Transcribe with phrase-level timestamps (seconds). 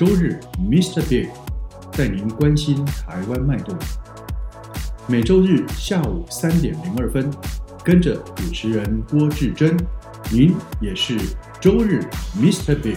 [0.00, 1.04] 周日，Mr.
[1.10, 1.28] Big
[1.92, 3.76] 带您关心台湾脉动。
[5.06, 7.30] 每周日下午三点零二分，
[7.84, 9.76] 跟着主持人郭志珍，
[10.32, 11.18] 您也是
[11.60, 12.00] 周日
[12.34, 12.74] Mr.
[12.82, 12.96] Big。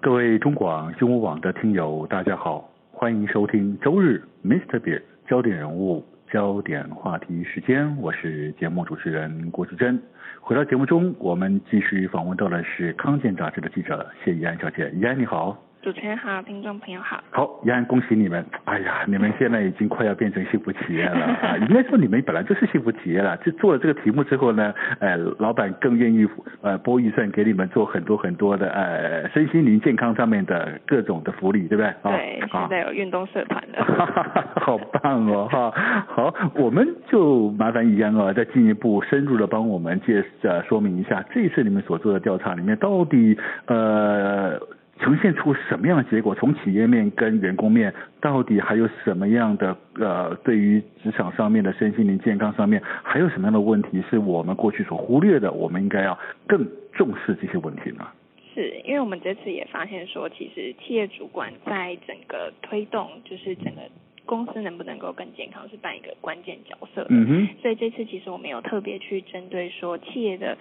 [0.00, 4.78] 各位中广新闻网的听友，大家好，欢迎收听周日 Mr.
[4.78, 10.00] Big 焦点人物、焦点话题时间，我是节目主持人郭志珍。
[10.40, 15.60] 回到节目中，我们继续访问到的是康健杂志的记者谢宜安小姐，宜安你好。
[15.82, 17.20] 主持人好，听众朋友好。
[17.30, 18.44] 好，宜安，恭喜你们！
[18.66, 21.56] 哎呀，你们现在已经快要变成幸福企业了 啊！
[21.58, 23.36] 应该说你们本来就是幸福企业了。
[23.38, 26.24] 就做了这个题目之后呢，呃，老板更愿意
[26.60, 31.92] 呃拨预算给你们做很多很多的呃身心灵健康上面的各种的福利，对不对？
[32.04, 33.82] 对，现在有运动社团的。
[34.62, 35.48] 好棒哦！
[35.50, 35.72] 哈，
[36.06, 44.60] 好，我们就麻烦宜安哦，再进一步深入的帮我们介呃说明一下，这一次你们所做的调查里面到底呃。
[45.02, 46.32] 呈现出什么样的结果？
[46.32, 55.50] 从企业面跟员工面，到底还有什么样的呃，对于职场上面的身心灵健康上面，还有什么样的问题是我们过去所忽略的？
[55.50, 58.06] 我们应该要更重视这些问题呢？
[58.54, 63.80] 是因为我们这次也发现说，其实企业主管在整个推动，就是整个
[64.24, 67.08] 公司能不能够更健康，是扮一个关键角色的。
[67.10, 67.48] 嗯哼。
[67.60, 70.56] 所以这次其实我们有特别去针对说企业的。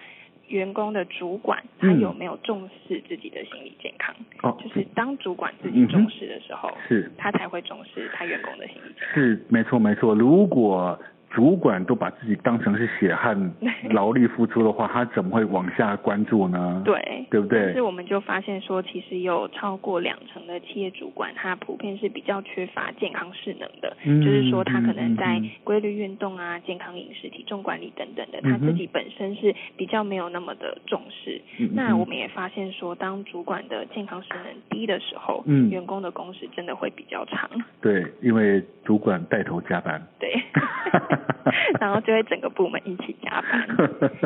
[0.52, 4.14] 员工的主管他有没有重视自己的心理健康？
[4.44, 9.16] 哦，就是当主管自己重视的时候，是他才会重视他员工的心理健康。
[9.16, 10.14] 是，没错，没错。
[10.14, 11.00] 如果
[11.32, 13.52] 主管都把自己当成是血汗
[13.92, 16.82] 劳力付出的话，他怎么会往下关注呢？
[16.84, 17.68] 对，对不对？
[17.68, 31.42] 但是我们就发现说，其实有超过两成的企业主管，他普遍是比较缺乏健康势能的，嗯、就是说他可能在规律运动啊、健康饮食、体重管理等等的，他自己本身是比较没有那么的重视。
[31.60, 37.50] 嗯、那我们也发现说，当主管的健康势能低的时候，嗯，员工的工时真的会比较长。
[37.80, 40.02] 对，因为主管带头加班。
[40.20, 40.30] 对。
[41.80, 43.68] 然后就会整个部门一起加班。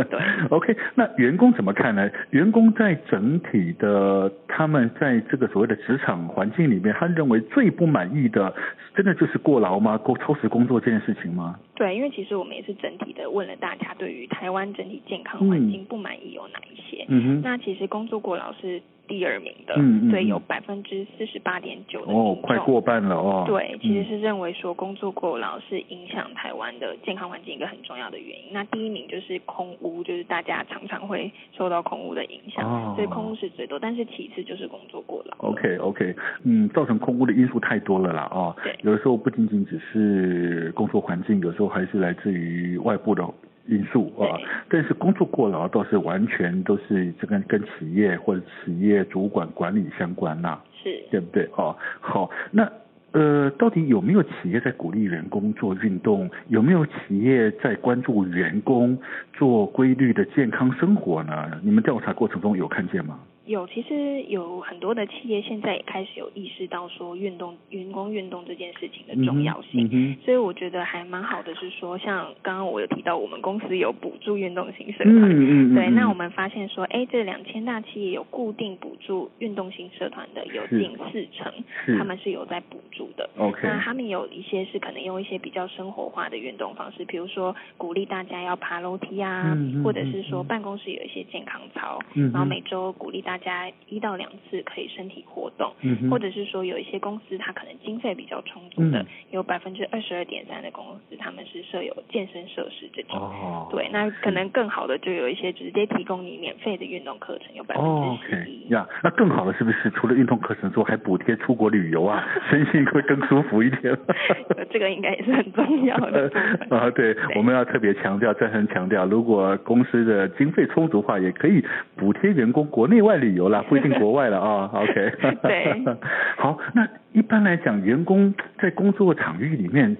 [0.09, 0.19] 对，
[0.49, 2.09] OK，那员工怎么看呢？
[2.31, 8.53] 员工在整体的他们在这个所谓的职场环境里面，他认为最不满意的，
[8.95, 9.97] 真的就是过劳吗？
[9.97, 11.59] 过超时工作这件事情吗？
[11.75, 17.05] 对，因为其实我们也是整体的问了大家，对于台湾整体健康环境不满意有哪一些？
[17.09, 18.81] 嗯哼，那其实工作过劳是。
[19.07, 23.45] 第二名的，嗯嗯，对，有百分之四十八点九的哦，快过半了哦。
[23.47, 28.45] 对，其实是认为说工作过劳是影响台湾的健康环境一个很重要的原因。
[28.51, 33.79] 那第一名就是空屋，就是大家常常会受到空屋的影响，哦、所以空屋是最多。
[33.79, 35.49] 但是其次就是工作过劳。
[35.49, 38.55] OK OK，嗯，造成空屋的因素太多了啦哦。
[38.63, 43.23] 对，有的时候不仅仅只是工作环境，有时候还是来自于外部的。
[43.67, 44.37] 因素啊，
[44.69, 51.49] 但是工作过劳倒是完全都是这跟跟企业或者企业主管管理相关呐，是，对不对？
[51.55, 52.71] 哦，好，那
[53.11, 56.29] 呃，到底有没有企业在鼓励员工做运动？
[56.49, 58.97] 有没有企业在关注员工
[59.33, 61.49] 做规律的健康生活呢？
[61.63, 63.17] 你们调查过程中有看见吗？
[63.45, 81.53] 有，其实有很多的企业现在也开始有意识到说运动员工运动这件事情的重要性，嗯嗯、所以我觉得还蛮好的是说，像刚刚我有提到我们公司有补助运动型社团，嗯嗯、对，那我们发现说，哎，这两千大企业有固定补助运动型社团的有近四成，
[81.99, 83.29] 他们是有在补助的。
[83.37, 93.34] OK，那他们有一些是可能用一些比较生活化的运动方式，比如说鼓励大家要爬楼梯啊，嗯、或者是说办公室有一些健康操，嗯、然后每周鼓励大家。
[93.35, 103.19] 大家一到两次可以身体活动，嗯、或者是说有一些公司它可能经费比较充足的，嗯、有百分之二十二点三的公司他们是设有健身设施这种。
[103.19, 108.69] 哦，对，那可能更好的就有一些直接提供你免费的运动课程，有百分之十一。
[108.69, 112.23] 呀，那更好的是不是除了运动课程之后还补贴出国旅游啊？
[112.49, 113.93] 身心会更舒服一点。
[114.71, 116.31] 这个应该也是很重要的。
[116.71, 121.61] 啊，对，对我们要特别强调，再三强调，如果公司的经费充足的话，也可以
[121.97, 124.69] 补贴员工国内外旅游啦，不一定国外了啊。
[124.73, 125.83] OK，对，
[126.37, 129.97] 好，那一般来讲，员工在工作场域里面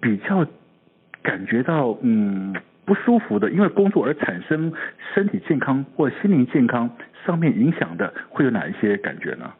[0.00, 0.46] 比较
[1.22, 2.54] 感觉到嗯
[2.84, 4.72] 不舒服的，因为工作而产生
[5.14, 6.90] 身体健康或心灵健康
[7.24, 9.52] 上面影响的，会有哪一些感觉呢？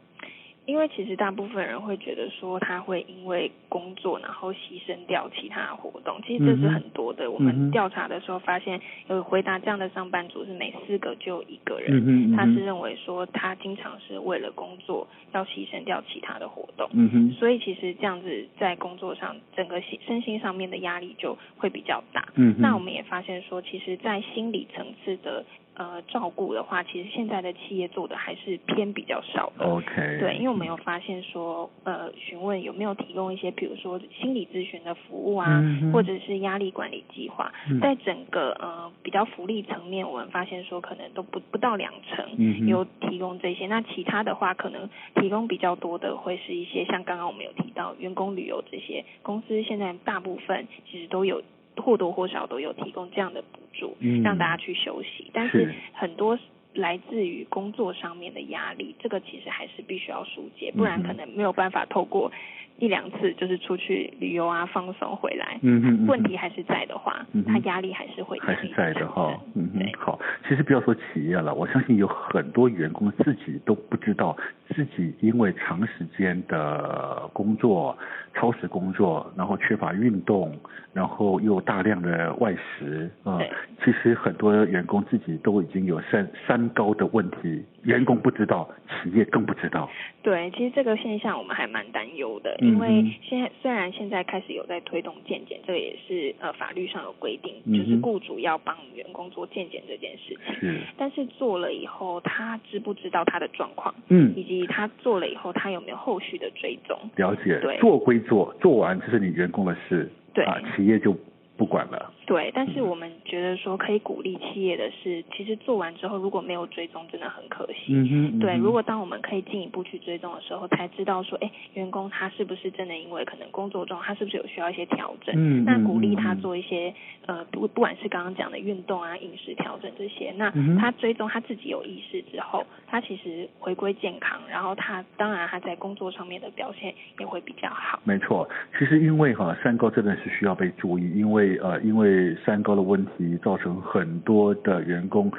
[0.67, 7.31] 因为其实大部分人会觉得说他会因为工作然后牺牲掉其他活动，其实这是很多的。
[7.31, 16.89] 我们调查的时候发现，有回答这样的上班族是每四个就一个人，嗯他是认为说他经常是为了工作要牺牲掉其他的活动。
[16.91, 17.31] 嗯哼。
[17.31, 22.27] 所以其实这样子在工作上整个身心上面的压力就会比较大。
[22.35, 22.53] 嗯。
[22.59, 25.45] 那我们也发现说，其实，在心理层次的。
[25.77, 29.63] 呃，照顾的话，其实现在的企业做的还是偏比较少的。
[29.63, 30.17] OK。
[30.19, 43.67] 对，因为我们有发现说，呃，询问有没有提供一些，比如说心理咨询的服务啊，嗯、或者是压力管理计划，嗯、在整个呃比较福利层面，我们发现说可能都不不到两成有提供这些。
[43.67, 44.89] 嗯、那其他的话，可能
[45.21, 51.43] 提供比较多的会是一些像刚刚我们有提到员工旅游这些，公司现在大部分其实都有。
[51.81, 55.29] 或多或少都有提供这样的补助，嗯、让大家去休息。
[55.33, 56.37] 但是很多
[56.77, 62.31] 来自于工作上面的压力，这个其实还是必须要疏解，不然可能没有办法透过。
[62.79, 74.37] 一两次就是出去旅游啊，放松回来，嗯哼，问题还是在的话，嗯、他压力还是会还是在的哈，嗯哼，好，其实不要说企业了，我相信有很多员工自己都不知道
[74.75, 77.97] 自己因为长时间的工作、
[78.35, 80.55] 超时工作，然后缺乏运动，
[80.93, 83.51] 然后又大量的外食啊，对。
[83.83, 89.89] 其实很多员工自己都已经有三三高的问题，员工不知道，企业更不知道。
[90.21, 92.55] 对，其实这个现象我们还蛮担忧的。
[92.59, 100.55] 因为现在虽然现在开始有在推动健检，这个也是呃法律上有规定，就是雇主要帮员工做健检这件事情。
[100.59, 100.79] 是。
[100.97, 103.93] 但是做了以后，他知不知道他的状况？
[104.09, 104.33] 嗯。
[104.35, 106.97] 以及他做了以后，他有没有后续的追踪？
[107.15, 107.59] 了解。
[107.61, 107.77] 对。
[107.79, 110.09] 做归做，做完这是你员工的事。
[110.33, 110.43] 对。
[110.45, 111.15] 啊，企业就
[111.57, 112.13] 不管了。
[112.25, 117.93] 对，但是我们觉得说可以鼓励企业的是，其实做完之后如果没有追踪，真的很可惜。
[117.93, 118.39] 嗯哼。
[118.39, 125.33] 对，如果当我们可以进一步去追踪的时候，才知道说，哎，员工他是不是真的因为可能工作中他是不是有需要一些调整？
[125.37, 125.63] 嗯。
[125.65, 126.93] 那鼓励他做一些
[127.25, 137.99] 呃不不管是刚刚讲的运动啊、饮食调整这些，那他追踪他自己有意识之后，他其实回归健康，然后他当然他在工作上面的表现也会比较好。
[138.03, 142.35] 没错，其实因为哈三高真的是需要被注意，因为呃因为。
[142.45, 145.29] 三高的问题造成很多的员工，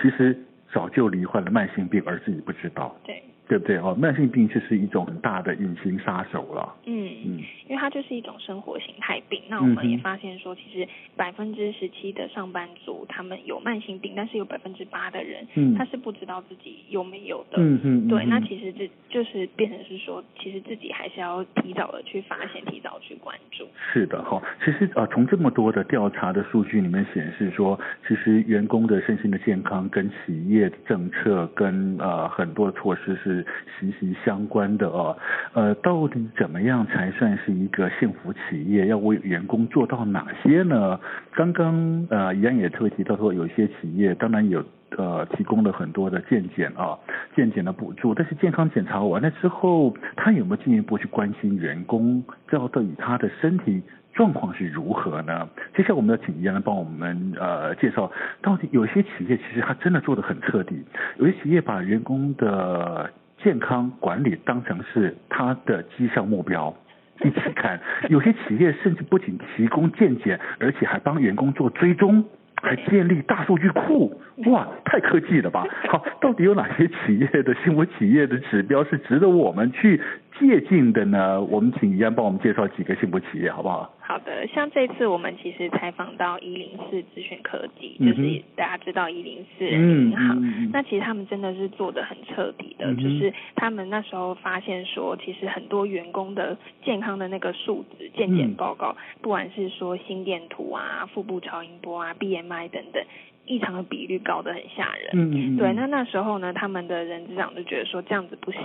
[0.00, 0.34] 其实
[0.72, 2.96] 早就罹患了慢性病，而自己不知道。
[3.04, 3.22] 对。
[3.48, 3.96] 对不对哦？
[3.98, 6.74] 慢性病就是一种很大的隐形杀手了。
[6.84, 9.40] 嗯嗯，因为它就是一种生活形态病。
[9.48, 10.86] 那我们也发现说，其实
[11.16, 17.56] 百分之十七的上班族他们有慢性病，但是有百分之八的人，嗯，他是不知道自己有没有的。
[17.56, 18.08] 嗯嗯。
[18.08, 23.66] 对，那其实这就是变成是说，其实自己还是要提早的去发现，提早去关注。
[23.92, 33.37] 是的哈，其实呃，从这么多的调查的数据里面显示说，其实员工的身心的健康跟企业的政策跟呃很多措施是。
[33.78, 35.16] 息息相关的哦，
[35.52, 38.86] 呃，到底怎么样才算是一个幸福企业？
[38.86, 40.98] 要为员工做到哪些呢？
[41.34, 44.64] 刚刚呃，怡安也特别提到说，有些企业当然有
[44.96, 46.98] 呃提供了很多的健检啊，
[47.34, 53.82] 健检的补助，但是健康检查完了之后，他有没有进一步去关心员工，到底他的身体
[54.14, 55.48] 状况是如何呢？
[55.76, 58.10] 接下来我们要请怡安来帮我们呃介绍，
[58.42, 60.82] 到底有些企业其实他真的做得很彻底，
[61.18, 63.08] 有些企业把员工的
[63.42, 66.74] 健康管理当成是他的绩效目标，
[67.24, 67.80] 一起看。
[68.10, 72.24] 有些企业甚至不仅提供健检，而且还帮员工做追踪，
[72.62, 74.20] 还建立大数据库。
[74.46, 75.66] 哇，太科技了吧！
[75.88, 80.00] 好，到底有哪些企业的新闻企业的指标是值得我们去
[80.38, 81.40] 借鉴的呢？
[81.42, 83.92] 我们请怡安帮我们介绍几个幸福企业，好不好？
[84.00, 103.04] 好的，像这次我们其实采访到一零四资讯科技，嗯、就是大家知道一零四银行，那其实他们真的是做的很彻底的，嗯、就是他们那时候发现说，其实很多员工的健康的那个数值健检报告，嗯、不管是说心电图啊、腹部超音波啊、BMI 等等。
[103.48, 108.60] 异常的比率高得很吓人，嗯嗯，对，那那时候呢，他们的人资长就觉得说这样子不行，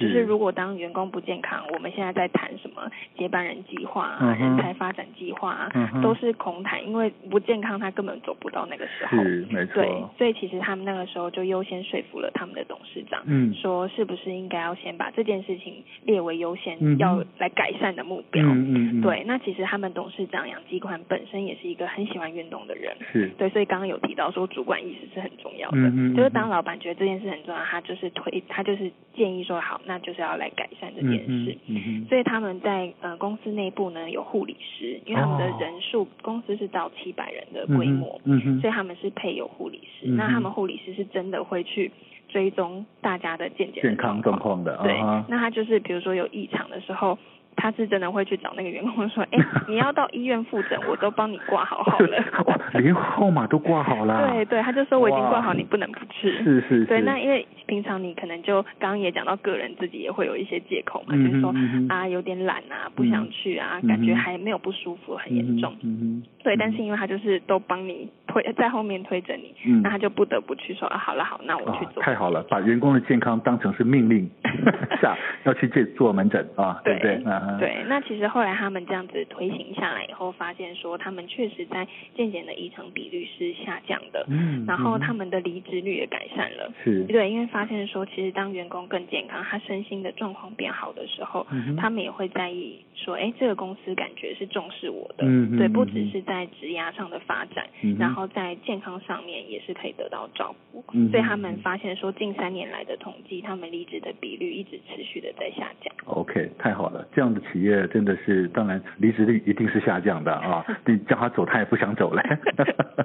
[0.00, 9.64] 就是如果当员工不健康，我们现在在谈什么接班人计划啊、嗯、人才发展计划啊，嗯、都是空谈，因为不健康他根本走不到那个时候，是没。
[9.66, 23.28] 错，对，所以其实他们那个时候就优先说服了他们的董事长，嗯，说是不是应该要先把这件事情列为优先、嗯、要来改善的目标，嗯嗯，对，那其实他们董事长杨基宽本身也是一个很喜欢运动的人，是。
[23.38, 24.23] 对，所以刚刚有提到。
[24.30, 31.58] 说主管意识是很重要的，嗯嗯、就是当老板觉得这件事很重要，他就是推，他就是建议说好，那就是要来改善这件事。
[31.66, 40.06] 嗯嗯、所以他们在呃公司内部呢有护理师，因为他们的人数、哦、公司是到七百人的规模，嗯嗯、所以他们是配有护理师。
[40.06, 41.90] 嗯、那他们护理师是真的会去。
[42.26, 44.76] 追踪大家的健检健康状况的。
[44.82, 47.16] 对，那他就是比如说有异常的时候。
[47.64, 52.22] 他是真的会去找那个员工说，哎， 你要到医院复诊，我都帮你挂好好了，
[52.78, 54.28] 连号码都挂好了。
[54.28, 56.30] 对对，他就说我已经挂好，你不能不去。
[56.44, 56.84] 是是是。
[56.84, 61.54] 对，那因为平常你可能就刚刚也讲到个人自己也会有一些借口嘛，就是说
[61.88, 65.74] 啊有点懒啊，不想去啊，感觉还没有不舒服，很严重。
[65.82, 72.02] 嗯对，但是因为他就是都帮你推在后面推着你，那他就不得不去说啊，好了好，那我去做。
[72.02, 74.30] 太好了，把员工的健康当成是命令
[75.00, 77.22] 下要去这做门诊啊，对不对？
[77.58, 105.92] 对，那其实后来他们这样子推行下来以后，发现说他们确实在健检的异常比率是下降的，嗯，然后他们的离职率也改善了，是，对，因为发现说其实当员工更健康，他身心的状况变好的时候，嗯，他们也会在意说，哎，这个公司感觉是重视我的，嗯，对，不只是在职涯上的发展，嗯，然后在健康上面也是可以得到照顾，嗯，所以他们发现说近三年来的统计，他们离职的比率一直持续的在下降。
[106.06, 110.64] OK，太好了，这样的企业真的是，当然离职率一定是下降的啊！
[110.86, 112.22] 你叫他走，他也不想走了。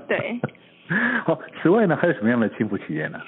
[0.07, 0.39] 对。
[1.23, 3.19] 好，此外呢，还有什么样的轻辅企业呢？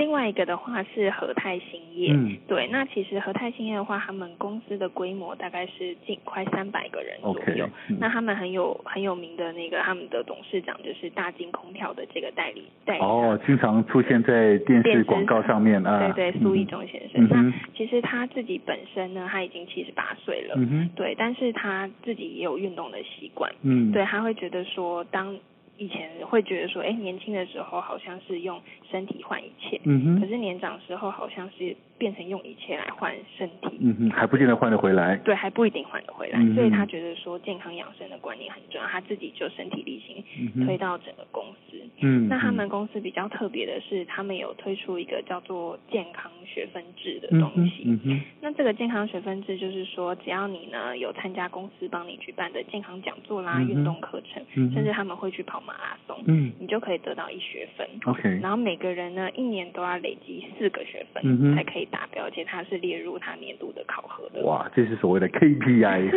[0.00, 7.66] 另外一个的话是和泰兴业，嗯，对，那其实和泰兴业的话，他们公司的规模大概是近快三百个人左右。
[7.66, 13.02] Okay, 嗯、那他们很有很有名的那个他们的董事长就是大金空调的这个代理代理。
[13.02, 16.10] 哦，经常出现在电视广告上面啊。
[16.14, 17.22] 对对，苏一中先生。
[17.22, 20.54] 嗯、那其实他自己本身呢，他已经七十八岁了。
[20.56, 20.88] 嗯。
[20.96, 23.52] 对，但是他自己也有运动的习惯。
[23.62, 23.92] 嗯。
[23.92, 25.36] 对，他会觉得说当。
[25.80, 28.60] 以前会觉得说，哎，年轻的时候好像是用
[28.90, 55.60] 身体换一切，嗯哼，可是年长时候好像是变成用一切来换身体，嗯哼，还不见得换得回来，对，还不一定换得回来，嗯、所以他觉得说健康养生的观念很重要，他自己就身体力行推到整个公司，嗯，那他们公司比较特别的是，他们有推出一个叫做健康学分制的东西，嗯哼，那这个健康学分制就是说，只要你呢有参加公司帮你举办的健康讲座啦、嗯、运动课程，嗯，甚至他们会去跑。
[55.60, 64.42] 马拉松，嗯，你就可以得到一学分，OK，然后每个人呢，一年都要累积四个学分，嗯，才可以达标，而且它是列入它年度的考核的。
[64.44, 66.10] 哇，这是所谓的 KPI？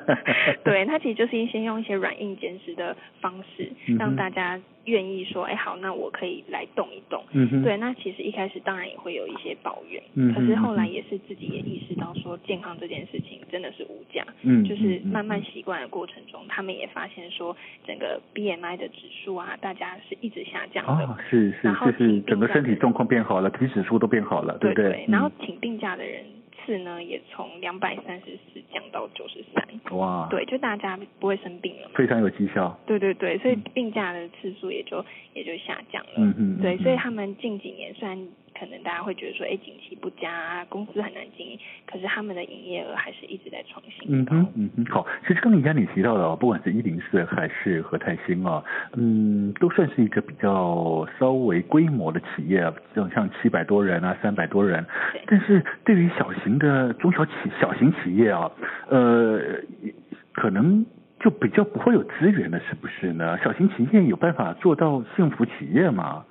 [0.64, 4.60] 对，它其实就是先用一些软硬兼施的方式，嗯，让大家。
[4.84, 7.22] 愿意说，哎，好，那我可以来动一动。
[7.32, 7.62] 嗯哼。
[7.62, 14.24] 对，那其实一开始当然也会有一些抱怨，嗯，可是后来也是自己也意识到说，健康这件事情真的是无价。
[14.42, 14.64] 嗯。
[14.64, 17.56] 就是慢慢习惯的过程中，他们也发现说，
[17.86, 21.04] 整个 BMI 的指数啊，大家是一直下降的。
[21.04, 21.72] 哦，是是。
[21.84, 24.90] 就是整个身体状况变好了，体指数都变好了，对不对？
[24.90, 25.04] 对。
[25.08, 26.24] 然后请病假的人。
[26.64, 29.96] 次呢，也从两百三十四降到九十三。
[29.96, 30.28] 哇！
[30.30, 31.94] 对，就大家不会生病了嘛。
[31.94, 32.78] 非常有绩效。
[32.86, 36.12] 对对对，所以病假的次数也就、嗯、也就下降了。
[36.16, 36.62] 嗯嗯。
[36.62, 38.28] 对，所以他们近几年虽然。
[38.60, 44.36] 可能大家会觉得说，哎，景气不佳啊，公司很难经营，可是他们的营业额还是一直在创新高。
[44.36, 48.62] 嗯哼，嗯哼，好，其实刚才你提到的，不管是一零四还是和泰兴啊，
[48.92, 54.84] 嗯，都算是一个比较稍微规模的企业，就像七百多人啊，三百多人。
[55.12, 55.22] 对。
[55.26, 58.50] 但是对于小型的中小企小型企业啊，
[58.90, 59.40] 呃，
[60.34, 60.84] 可能
[61.18, 63.38] 就比较不会有资源了，是不是呢？
[63.42, 66.26] 小型企业有办法做到幸福企业吗？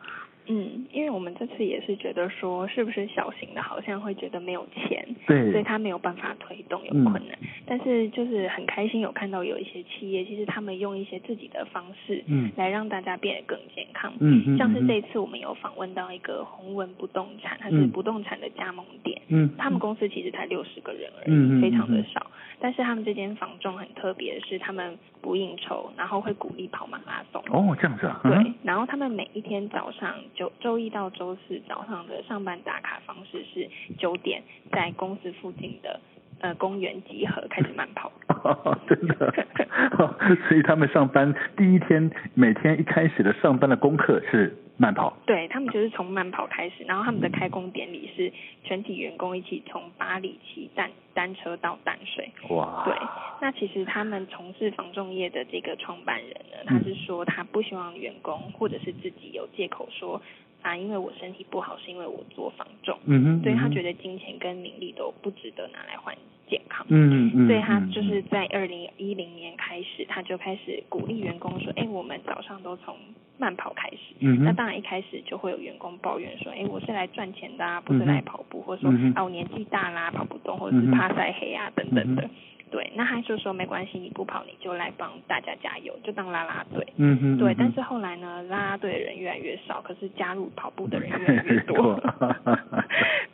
[0.52, 7.38] 嗯，因为我们这次也是觉得说，是不是小型的，好像会觉得没有钱，对，所以他没有办法推动，有困难。
[7.40, 14.12] 嗯、但是就是很开心有看到有一些企业，其实他们用一些自己的方式，嗯，来让大家变得更健康。
[14.20, 22.26] 嗯，像是这一次我们有访问到一个宏文不动产，它是不动产的加盟店，嗯，他们公司其实才六十个人而已，嗯，非常的少。
[22.62, 27.42] 但是他们这间房仲很特别的是，他们不应酬，然后会鼓励跑马拉松。
[27.52, 28.20] 哦，这样子啊。
[28.24, 30.16] 对，然后他们每一天早上。
[30.40, 34.42] 周周一到周四早上的上班打卡方式是九点
[34.72, 36.00] 在公司附近的
[36.40, 38.10] 呃公园集合，开始慢跑。
[38.30, 39.34] 哦， 真的，
[40.48, 45.18] 所以他们上班第一天每天一开始的上班的功课是慢跑。
[45.26, 48.32] 对，他们就是从慢跑开始，然后他们的开工典礼是
[48.64, 52.32] 全体员工一起从巴里骑单单车到淡水。
[52.50, 52.84] 哇。
[52.86, 52.94] 对，
[53.42, 60.22] 那其实他们从事防重业的这个创办人呢，他是说他不希望员工或者是自己有借口说。
[60.62, 66.16] 啊，因为我身体不好，是因为我做房仲，嗯哼，所以他觉得金钱跟名利都不值得拿来换
[66.50, 72.96] 健康，嗯嗯，所以他就是在二零一零年开始，他就开始鼓励员工说，哎，我们早上都从
[73.38, 73.98] 慢跑开始。
[74.20, 82.30] 嗯，那当然一开始就会有员工抱怨说，哎，我是来赚钱的啊，不是来跑步，嗯、或者说、嗯、啊我年纪大啦，跑不动，或者是怕晒黑啊、嗯、等等的。
[82.72, 86.86] 对，那他就说没关系，你不跑你就来帮大家加油，就当啦啦队。
[86.98, 87.38] 嗯哼。
[87.38, 92.00] 对，但是后来呢，啦啦队的人越来越少，可是加入跑步的人越来越多。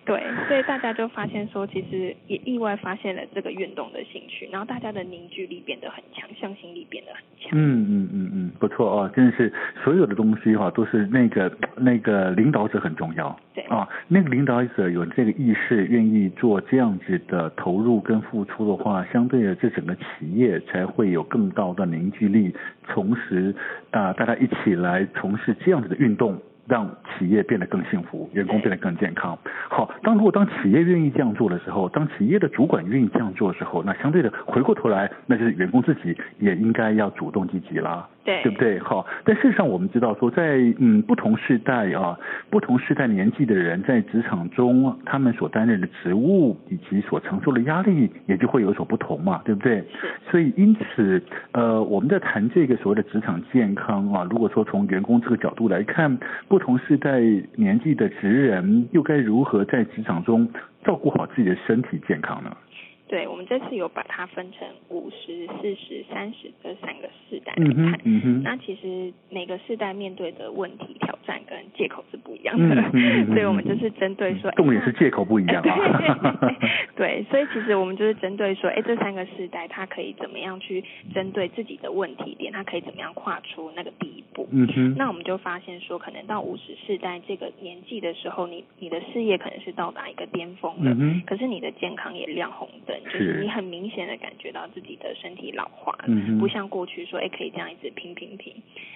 [0.05, 7.51] 对，所以大家就发现说，其实也意外发现了这个运动的兴趣，然后大家的凝聚力变得很强，向心力变得很强。
[7.53, 9.51] 嗯嗯嗯嗯，不错哦，真的是
[9.83, 13.37] 所有的东西哈，都是那个那个领导者很重要。
[13.69, 22.53] 啊，那个领导者有这个意识，愿意做这样子的投入跟付出的话，相对的这整个企业才会有更高的凝聚力，
[22.87, 23.53] 同时
[23.91, 26.37] 啊，大家一起来从事这样子的运动。
[26.67, 29.37] 让企业变得更幸福，员工变得更健康。
[29.69, 38.09] 好，当如果当企业愿意这样做的时候，当企业的主管愿意这样做的时候，那相对的回过头来，那就是员工自己也应该要主动积极啦。
[38.25, 38.79] 对，对不对？
[38.79, 49.83] 好，但事实上我们知道说，在嗯不同世代啊，不同世代年纪的人在职场中，他们所担任的职务以及所承受的压力，也就会有所不同嘛，对不对？
[50.31, 56.17] 所以因此，呃，我们在谈这个所谓的职场健康啊，如果说从员工这个角度来看，
[56.47, 57.19] 不同世代
[57.55, 60.49] 年纪的职人又该如何在职场中
[60.83, 62.49] 照顾好自己的身体健康呢？
[63.07, 68.01] 对，我们这次有把它分成五十、四十、三十这三个世代来看。
[68.03, 68.41] 嗯嗯。
[68.43, 76.37] 那其实每个世代面对的问题、挑战跟借口是不一样的，嗯、 所以我们就是针对说，重点是借口不一样啊。
[76.41, 76.55] 对，
[77.21, 80.83] 对，所以其实我们就是针对说，哎，这三个世代它可以怎么样去
[81.13, 84.47] 针对自己的问题点，它可以怎么样跨出那个第一步。
[84.51, 84.95] 嗯哼。
[84.97, 92.94] 那我们就发现说，可能到五十世代这个年纪的时候，你你的事业可能是到达一个巅峰了，嗯，可是你的健康也亮红灯。
[93.03, 98.53] 就是你很明显的感觉到自己的身体老化了，嗯、不像过去说，哎，可以这样一直拼拼拼。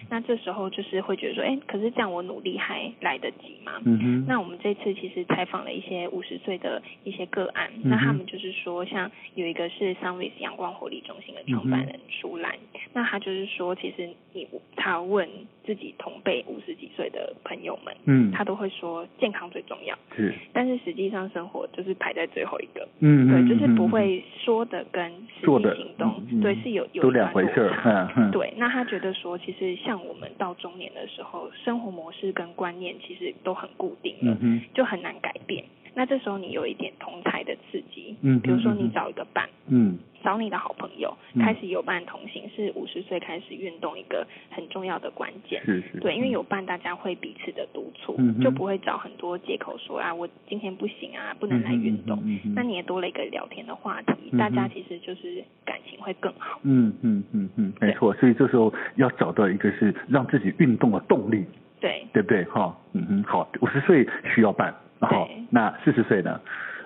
[0.10, 3.82] 那这时候就是会觉得说，哎，可是这样我努力还来得及吗？
[3.86, 4.26] 嗯哼。
[4.28, 15.28] 那我们这次其实采访了一些五十岁的一些个案，嗯，那他们就是说，像有一个是 Sunrise 阳光活力中心的创办人舒兰，嗯，那他就是说，其实你他问
[15.66, 25.10] 自己同辈五十几岁的朋友们，嗯，他都会说健康最重要，是，但是实际上生活就是排在最后一个，嗯，对，就是不会说的跟
[25.42, 27.74] 实际行动，嗯、对，是有有都两回事
[28.32, 28.54] 对。
[28.58, 35.64] 那他觉得说，其实像我们到中年的时候，生活模式跟观念其实都很固定了，嗯、就很难改变。
[35.94, 61.46] 那这时候你有一点同才的刺激，嗯，比如说你找一个伴，嗯，找你的好朋友，嗯、开始有伴同行，是五十岁开始运动一个很重要的关键，是是，对，因为有伴，大家会彼此的督促，嗯，就不会找很多借口说啊，我今天不行啊，不能来运动，嗯嗯，那你也多了一个聊天的话题，嗯，大家其实就是感情会更好，嗯嗯嗯嗯，没错，所以这时候要找到一个是让自己运动的动力，
[61.80, 62.44] 对，对不对？
[62.46, 64.74] 哈，嗯哼，好，五十岁需要伴。
[65.00, 66.40] 好，那四十岁呢？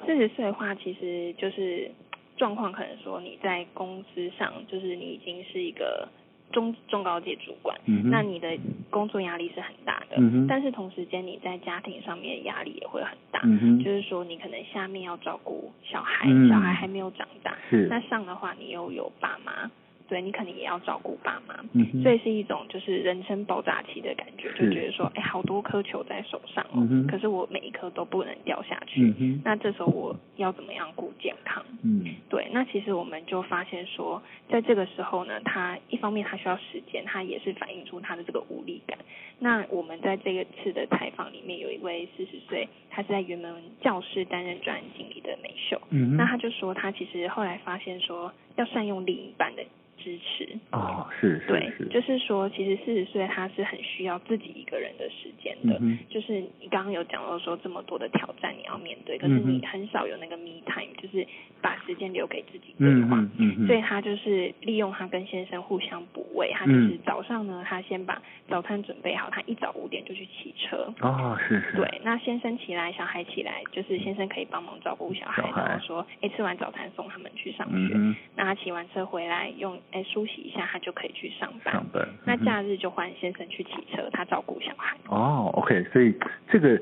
[0.06, 1.90] 四十岁的话，其实就是
[2.38, 6.08] 状况，可能说你在公司上，就是你已经是一个
[6.52, 8.58] 中中高阶主管，嗯，那你的
[8.90, 19.72] 工作压力是很大的，嗯，但是同时间你在家庭上面压力也会很大，嗯，就是说你可能下面要照顾小孩，嗯，小孩还没有长大，是，那上的话你又有爸妈。
[20.08, 31.64] 对，你肯定也要照顾爸妈，嗯，所以是一种就是人生爆炸期的感觉，就觉得说，哎，好多颗球在手上哦，嗯，可是我每一颗都不能掉下去，嗯，那这时候我要怎么样顾健康？
[31.84, 38.98] 嗯，对，那其实我们就发现说，在这个时候呢，他一方面他需要时间，他也是反映出他的这个无力感。
[39.40, 49.64] 那我们在这个次的采访里面，有一位四十岁，他是在云门教室担任专案经理的美秀，嗯，那他就说，他其实后来发现说，要善用另一半的。
[49.96, 55.78] 支持啊、哦，是是对是，就是说，其实四十岁他是很需要自己一个人的时间的。
[55.80, 61.26] 嗯、就是你刚刚有讲到说，这么多的挑战你要面对，可是你很少有那个 me time，就是
[61.62, 63.18] 把时间留给自己对话。
[63.18, 63.68] 嗯嗯嗯。
[63.68, 70.94] 所以他就是利用他跟先生互相补位，他就是早上呢，他先把早餐准备好，他一早五点就去骑车。
[71.00, 71.78] 哦，是是。
[71.78, 77.94] 对，那先生起来，小孩起来，就是先生可以帮忙照顾小孩，小孩然后说，哎，吃完早餐送他们去上学。
[77.96, 78.14] 嗯。
[78.36, 79.80] 那他骑完车回来用。
[79.92, 81.74] 哎，梳洗一下，他就可以去上班。
[81.74, 82.08] 上班。
[82.26, 84.96] 那假日就换先生去骑车，他照顾小孩。
[85.08, 86.14] 哦，OK，所以
[86.50, 86.78] 这个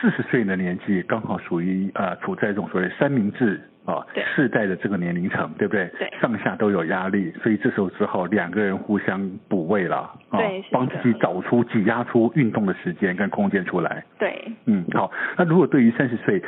[0.00, 5.86] 四十岁的年纪刚好属于啊、呃，处在一种所谓三明治啊世代的这个年龄层，对不对？
[5.98, 6.12] 对。
[6.20, 9.98] 上下都有压力，所以这时候只好两个人互相补位了
[10.30, 10.38] 啊，
[10.70, 14.04] 帮自己找出挤压出运动的时间跟空间出来。
[14.18, 14.52] 对。
[14.66, 15.10] 嗯，好。
[15.36, 16.42] 那如果对于三十岁，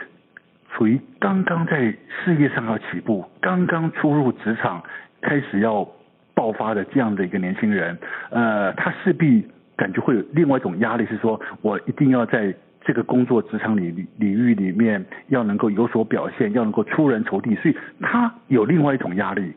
[0.73, 4.83] 处于刚刚在事业上要起步，刚刚初入职场，
[5.21, 5.87] 开始要
[6.35, 7.99] 爆发的这样的一个年轻人，
[8.31, 19.53] 呃，他势必感觉会有另外一种压力，是说我一定要在这个工作职场领领域里面要能够有所表现，要能够出人头地，所以他有另外一种压力。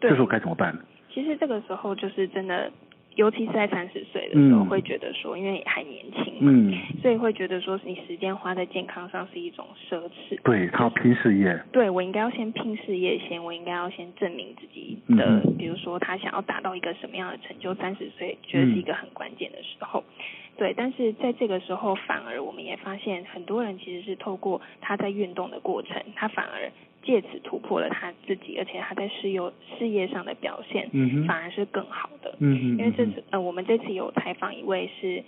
[0.00, 0.76] 这时候该怎么办？
[1.10, 2.70] 其实这个时候就是真的。
[3.16, 10.40] 尤其是在三十岁的时候，会觉得说，因为还年轻嘛，嗯，所以会觉得说，你时间花在健康上是一种奢侈。
[10.44, 11.58] 对，他要拼事业。
[11.72, 20.04] 对，我应该要先拼事业先，我应该要先证明自己的，比如说他想要达到一个什么样的成就，三十岁觉得是一个很关键的时候。
[20.58, 26.70] 对，但是在这个时候，反而我们也发现，很多人其实是透过他在运动的过程，他反而。
[27.06, 29.40] 借此突破了他自己，而且他在事业
[29.78, 30.90] 事业上的表现，
[31.28, 32.34] 反而是更好的。
[32.40, 35.22] 嗯哼，因为这次呃，我们这次有采访一位是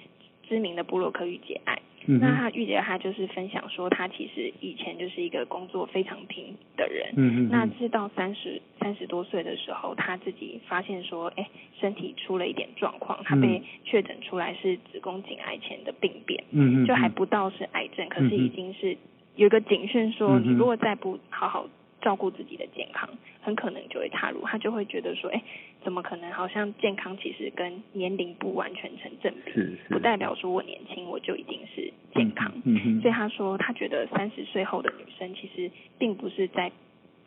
[0.48, 18.96] 知名的布洛克御姐爱，嗯、那他御姐他就是分享说，他其实以前就是一个工作非常拼的人，嗯嗯，那直到三十三十多岁的时候，他自己发现说，哎，身体出了一点状况，他被确诊出来是子宫颈癌前的病变，嗯嗯，就还不到是癌症，可是已经是。
[19.38, 21.68] 有一个警讯说，你如果再不好好
[22.02, 23.08] 照顾自己的健康，
[23.40, 24.42] 很可能就会踏入。
[24.44, 25.40] 他就会觉得说，哎，
[25.84, 26.28] 怎么可能？
[26.32, 32.52] 好像健康其实跟年龄不完全成正比，是是不代表说我年轻我就一定是健康。
[32.64, 36.72] 嗯嗯，所以他说，他觉得三十岁后的女生其实并不是在。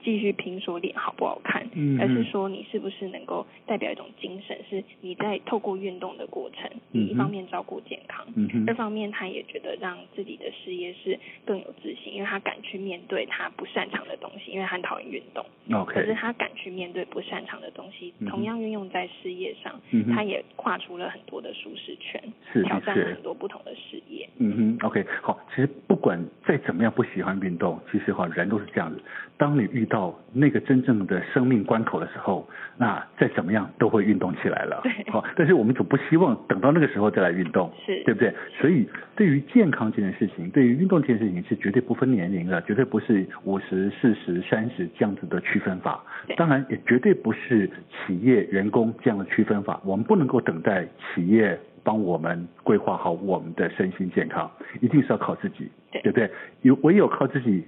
[0.03, 29.01] 继续拼说脸好不好看，嗯，而是说你是不是能够代表一种精神，是你在透过运动的过程，你一方面照顾健康，嗯哼，二方面他也觉得让自己的事业是更有自信，因为他敢去面对他不擅长的东西，因为他很讨厌运动，OK，可是他敢去面对不擅长的东西，同样运用在事业上，嗯，他也跨出了很多的舒适圈，是挑战了很多不同的事业，嗯哼，OK，好，其实不管再怎么样不喜欢运动，其实哈人都是这样子，
[29.37, 34.79] 当你遇到那个真正的生命关口的时候，那再怎么样都会运动起来了。
[34.83, 38.33] 对，好，但是我们总不希望等到那个时候再来运动，是，对不对？
[38.59, 46.01] 所以对于健康这件事情，对于运动这件事情是绝对不分年龄的，绝对不是五十、四十、三十这样子的区分法。
[46.37, 49.81] 当然也绝对不是企业员工这样的区分法。
[49.83, 54.49] 我们不能够等待企业帮我们规划好我们的身心健康，
[54.79, 56.31] 一定是要靠自己，对，对不对？
[56.61, 57.65] 有唯有靠自己。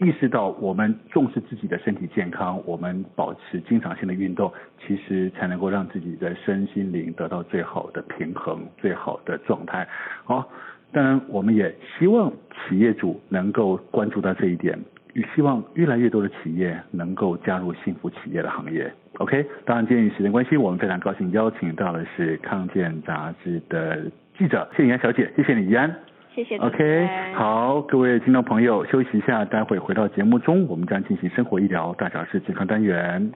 [0.00, 9.86] 意识到我们重视自己的身体健康，我们保持经常性的运动，其实才能够让自己的身心灵得到最好的平衡、最好的状态。
[10.24, 10.48] 好，
[10.90, 12.32] 当然我们也希望
[12.66, 14.78] 企业主能够关注到这一点，
[15.12, 18.90] 也希望越来越多的企业能够加入幸福企业的行业。
[19.18, 25.94] OK，当然，鉴于时间关系，我们非常高兴邀请到的是康健杂志的记者谢宜安小姐，谢谢你，怡安。
[26.34, 26.56] 谢谢。
[26.58, 33.32] OK，好，各位听众朋友，休息一下，待会回到节目中，我们将进行生活医疗大小事健康单元。